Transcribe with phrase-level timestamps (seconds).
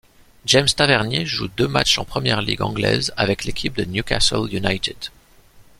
[0.45, 4.97] James Tavernier joue deux matchs en Premier League anglaise avec l'équipe de Newcastle United.